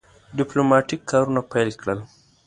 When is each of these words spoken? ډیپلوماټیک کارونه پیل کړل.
ډیپلوماټیک 0.37 1.01
کارونه 1.11 1.41
پیل 1.51 1.69
کړل. 1.81 1.99